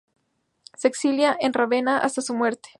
Se 0.75 0.87
exilia 0.87 1.37
en 1.39 1.53
Rávena, 1.53 1.99
hasta 1.99 2.23
su 2.23 2.33
muerte. 2.33 2.69